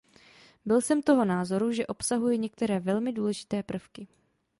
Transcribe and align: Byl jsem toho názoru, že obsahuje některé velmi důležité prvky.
Byl 0.65 0.81
jsem 0.81 1.01
toho 1.01 1.25
názoru, 1.25 1.71
že 1.71 1.87
obsahuje 1.87 2.37
některé 2.37 2.79
velmi 2.79 3.13
důležité 3.13 3.63
prvky. 3.63 4.07